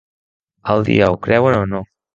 [0.75, 1.87] El dia ho creuen o no!